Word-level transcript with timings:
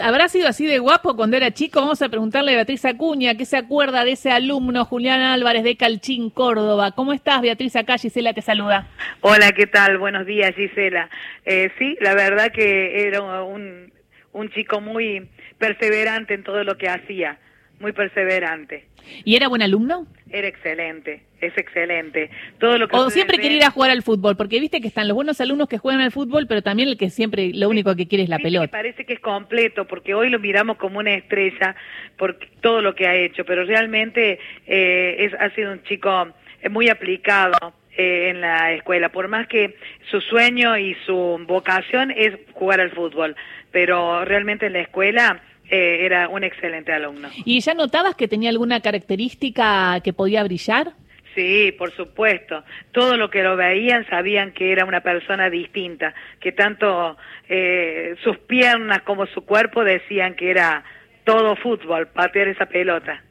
¿habrá 0.00 0.28
sido 0.28 0.48
así 0.48 0.66
de 0.66 0.78
guapo 0.78 1.16
cuando 1.16 1.36
era 1.36 1.50
chico? 1.52 1.80
Vamos 1.80 2.02
a 2.02 2.08
preguntarle 2.08 2.52
a 2.52 2.56
Beatriz 2.56 2.84
Acuña, 2.84 3.36
¿qué 3.36 3.44
se 3.44 3.56
acuerda 3.56 4.04
de 4.04 4.12
ese 4.12 4.30
alumno 4.30 4.84
Julián 4.84 5.20
Álvarez 5.20 5.64
de 5.64 5.76
Calchín, 5.76 6.30
Córdoba? 6.30 6.92
¿Cómo 6.92 7.12
estás, 7.12 7.40
Beatriz? 7.40 7.76
Acá 7.76 7.98
Gisela 7.98 8.32
te 8.32 8.42
saluda. 8.42 8.86
Hola, 9.20 9.52
¿qué 9.52 9.66
tal? 9.66 9.98
Buenos 9.98 10.26
días, 10.26 10.54
Gisela. 10.54 11.08
Eh, 11.44 11.70
sí, 11.78 11.96
la 12.00 12.14
verdad 12.14 12.52
que 12.52 13.06
era 13.06 13.22
un, 13.22 13.92
un 14.32 14.50
chico 14.50 14.80
muy 14.80 15.28
perseverante 15.58 16.34
en 16.34 16.44
todo 16.44 16.64
lo 16.64 16.76
que 16.76 16.88
hacía, 16.88 17.38
muy 17.80 17.92
perseverante. 17.92 18.86
¿Y 19.24 19.36
era 19.36 19.48
buen 19.48 19.62
alumno? 19.62 20.06
Era 20.30 20.48
excelente, 20.48 21.22
es 21.40 21.56
excelente. 21.56 22.30
Todo 22.58 22.76
lo 22.76 22.88
que 22.88 22.96
o 22.96 23.10
siempre 23.10 23.38
quería 23.38 23.58
ir 23.58 23.64
a 23.64 23.70
jugar 23.70 23.90
al 23.90 24.02
fútbol, 24.02 24.36
porque 24.36 24.60
viste 24.60 24.80
que 24.80 24.88
están 24.88 25.08
los 25.08 25.14
buenos 25.14 25.40
alumnos 25.40 25.68
que 25.68 25.78
juegan 25.78 26.00
al 26.02 26.12
fútbol, 26.12 26.46
pero 26.46 26.62
también 26.62 26.88
el 26.88 26.98
que 26.98 27.08
siempre 27.08 27.52
lo 27.54 27.68
único 27.68 27.94
que 27.96 28.06
quiere 28.06 28.24
es 28.24 28.28
la 28.28 28.38
pelota. 28.38 28.62
Me 28.62 28.68
parece 28.68 29.04
que 29.06 29.14
es 29.14 29.20
completo, 29.20 29.86
porque 29.86 30.14
hoy 30.14 30.28
lo 30.28 30.38
miramos 30.38 30.76
como 30.76 30.98
una 30.98 31.14
estrella 31.14 31.76
por 32.16 32.38
todo 32.60 32.82
lo 32.82 32.94
que 32.94 33.06
ha 33.06 33.14
hecho, 33.14 33.44
pero 33.44 33.64
realmente 33.64 34.38
eh, 34.66 35.16
es, 35.18 35.34
ha 35.34 35.50
sido 35.54 35.72
un 35.72 35.82
chico 35.84 36.28
muy 36.70 36.88
aplicado 36.88 37.72
eh, 37.98 38.30
en 38.30 38.40
la 38.40 38.72
escuela, 38.74 39.08
por 39.08 39.26
más 39.26 39.48
que 39.48 39.76
su 40.08 40.20
sueño 40.20 40.78
y 40.78 40.94
su 41.04 41.44
vocación 41.48 42.12
es 42.12 42.38
jugar 42.52 42.80
al 42.80 42.92
fútbol, 42.92 43.34
pero 43.72 44.24
realmente 44.24 44.66
en 44.66 44.74
la 44.74 44.80
escuela 44.82 45.42
eh, 45.68 46.06
era 46.06 46.28
un 46.28 46.44
excelente 46.44 46.92
alumno. 46.92 47.28
¿Y 47.44 47.58
ya 47.58 47.74
notabas 47.74 48.14
que 48.14 48.28
tenía 48.28 48.50
alguna 48.50 48.80
característica 48.80 50.00
que 50.04 50.12
podía 50.12 50.44
brillar? 50.44 50.92
Sí, 51.34 51.72
por 51.76 51.90
supuesto. 51.90 52.62
Todo 52.92 53.16
lo 53.16 53.30
que 53.30 53.42
lo 53.42 53.56
veían 53.56 54.06
sabían 54.08 54.52
que 54.52 54.70
era 54.70 54.84
una 54.84 55.00
persona 55.00 55.50
distinta, 55.50 56.14
que 56.40 56.52
tanto 56.52 57.16
eh, 57.48 58.14
sus 58.22 58.38
piernas 58.38 59.02
como 59.02 59.26
su 59.26 59.44
cuerpo 59.44 59.82
decían 59.82 60.36
que 60.36 60.52
era 60.52 60.84
todo 61.24 61.56
fútbol, 61.56 62.06
patear 62.06 62.46
esa 62.46 62.66
pelota. 62.66 63.24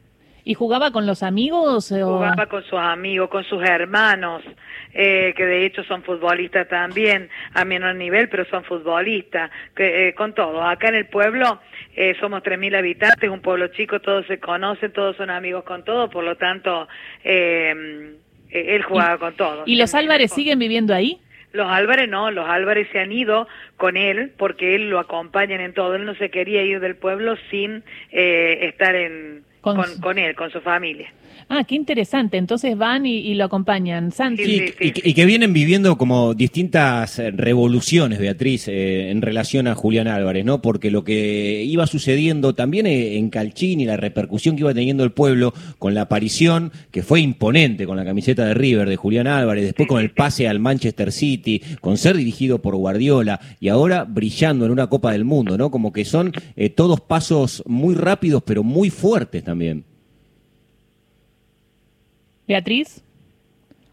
¿Y 0.48 0.54
jugaba 0.54 0.92
con 0.92 1.04
los 1.04 1.22
amigos? 1.22 1.92
O... 1.92 2.16
Jugaba 2.16 2.46
con 2.46 2.64
sus 2.64 2.78
amigos, 2.78 3.28
con 3.28 3.44
sus 3.44 3.62
hermanos, 3.62 4.42
eh, 4.94 5.34
que 5.36 5.44
de 5.44 5.66
hecho 5.66 5.84
son 5.84 6.02
futbolistas 6.02 6.66
también, 6.68 7.28
a 7.52 7.66
menor 7.66 7.96
nivel, 7.96 8.30
pero 8.30 8.46
son 8.46 8.64
futbolistas, 8.64 9.50
que, 9.76 10.08
eh, 10.08 10.14
con 10.14 10.32
todos. 10.32 10.64
Acá 10.64 10.88
en 10.88 10.94
el 10.94 11.04
pueblo 11.04 11.60
eh, 11.94 12.16
somos 12.18 12.42
3.000 12.42 12.78
habitantes, 12.78 13.28
un 13.28 13.42
pueblo 13.42 13.68
chico, 13.68 14.00
todos 14.00 14.26
se 14.26 14.40
conocen, 14.40 14.90
todos 14.90 15.16
son 15.18 15.28
amigos 15.28 15.64
con 15.64 15.84
todos, 15.84 16.08
por 16.08 16.24
lo 16.24 16.38
tanto, 16.38 16.88
eh, 17.24 18.14
él 18.48 18.82
jugaba 18.84 19.18
con 19.18 19.34
todos. 19.34 19.68
¿Y 19.68 19.76
los 19.76 19.94
Álvarez 19.94 20.32
siguen 20.32 20.58
viviendo 20.58 20.94
ahí? 20.94 21.20
Los 21.52 21.68
Álvarez 21.68 22.08
no, 22.08 22.30
los 22.30 22.48
Álvarez 22.48 22.88
se 22.90 23.00
han 23.00 23.12
ido 23.12 23.48
con 23.76 23.98
él 23.98 24.32
porque 24.38 24.74
él 24.74 24.88
lo 24.88 24.98
acompañan 24.98 25.60
en 25.60 25.74
todo. 25.74 25.94
Él 25.94 26.06
no 26.06 26.14
se 26.14 26.30
quería 26.30 26.62
ir 26.62 26.80
del 26.80 26.96
pueblo 26.96 27.36
sin 27.50 27.84
eh, 28.12 28.60
estar 28.62 28.94
en, 28.94 29.44
con, 29.74 30.18
él, 30.18 30.34
con 30.34 30.50
su 30.50 30.60
familia. 30.60 31.12
Ah, 31.50 31.64
qué 31.64 31.76
interesante. 31.76 32.36
Entonces 32.36 32.76
van 32.76 33.06
y, 33.06 33.34
lo 33.34 33.44
acompañan. 33.44 34.12
Santi. 34.12 34.74
y, 34.80 35.14
que 35.14 35.24
vienen 35.24 35.52
viviendo 35.52 35.96
como 35.96 36.34
distintas 36.34 37.18
eh, 37.18 37.30
revoluciones, 37.30 38.18
Beatriz, 38.18 38.68
eh, 38.68 39.10
en 39.10 39.22
relación 39.22 39.66
a 39.66 39.74
Julián 39.74 40.08
Álvarez, 40.08 40.44
¿no? 40.44 40.60
Porque 40.60 40.90
lo 40.90 41.04
que 41.04 41.62
iba 41.64 41.86
sucediendo 41.86 42.54
también 42.54 42.86
eh, 42.86 43.16
en 43.16 43.30
Calchín 43.30 43.80
y 43.80 43.86
la 43.86 43.96
repercusión 43.96 44.56
que 44.56 44.60
iba 44.60 44.74
teniendo 44.74 45.04
el 45.04 45.12
pueblo 45.12 45.54
con 45.78 45.94
la 45.94 46.02
aparición, 46.02 46.70
que 46.90 47.02
fue 47.02 47.20
imponente 47.20 47.86
con 47.86 47.96
la 47.96 48.04
camiseta 48.04 48.44
de 48.44 48.52
River 48.52 48.88
de 48.88 48.96
Julián 48.96 49.26
Álvarez, 49.26 49.64
después 49.64 49.88
con 49.88 50.00
el 50.02 50.10
pase 50.10 50.48
al 50.48 50.60
Manchester 50.60 51.12
City, 51.12 51.62
con 51.80 51.96
ser 51.96 52.16
dirigido 52.16 52.60
por 52.60 52.76
Guardiola 52.76 53.40
y 53.58 53.68
ahora 53.68 54.04
brillando 54.04 54.66
en 54.66 54.70
una 54.70 54.88
Copa 54.88 55.12
del 55.12 55.24
Mundo, 55.24 55.56
¿no? 55.56 55.70
Como 55.70 55.92
que 55.92 56.04
son 56.04 56.32
todos 56.74 57.00
pasos 57.00 57.62
muy 57.66 57.94
rápidos 57.94 58.42
pero 58.44 58.62
muy 58.62 58.90
fuertes 58.90 59.44
también. 59.44 59.57
Beatriz. 62.46 63.02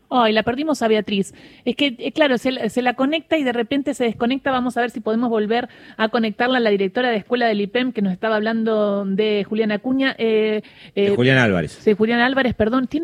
Ay, 0.10 0.34
la 0.34 0.44
perdimos 0.44 0.82
a 0.82 0.88
Beatriz. 0.88 1.34
Es 1.66 1.76
que, 1.76 1.96
eh, 1.98 2.12
claro, 2.12 2.38
se, 2.38 2.70
se, 2.70 2.82
la 2.82 2.94
conecta 2.94 3.38
y 3.38 3.44
de 3.44 3.52
repente 3.52 3.94
se 3.94 4.06
desconecta. 4.06 4.52
Vamos 4.52 4.78
a 4.78 4.82
ver 4.82 4.92
si 4.92 5.02
podemos 5.02 5.30
volver 5.30 5.68
a 5.98 6.10
conectarla 6.10 6.58
a 6.58 6.62
la 6.62 6.70
directora 6.70 7.10
de 7.10 7.18
escuela 7.18 7.48
del 7.48 7.62
IPEM 7.62 7.92
que 7.92 8.02
nos 8.02 8.14
estaba 8.14 8.36
hablando 8.36 9.04
de 9.06 9.46
Julián 9.48 9.72
Acuña. 9.72 10.16
Eh, 10.18 10.62
eh, 10.96 11.10
de 11.10 11.16
Julián 11.16 11.40
Álvarez. 11.40 11.84
De 11.84 11.94
Julián 11.96 12.20
Álvarez, 12.20 12.54
perdón. 12.54 12.88
¿Tiene 12.88 13.04